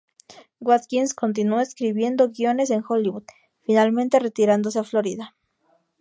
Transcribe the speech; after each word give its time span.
Watkins 0.59 1.13
continuó 1.13 1.59
escribiendo 1.59 2.31
guiones 2.31 2.71
en 2.71 2.83
Hollywood, 2.89 3.25
finalmente 3.67 4.17
retirándose 4.17 4.79
a 4.79 4.83
Florida. 4.83 5.35